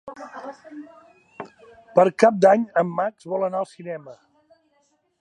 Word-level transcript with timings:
Per 1.99 2.07
Cap 2.25 2.41
d'Any 2.47 2.65
en 2.85 2.93
Max 3.01 3.31
vol 3.35 3.49
anar 3.49 3.63
al 3.65 3.73
cinema. 3.79 4.21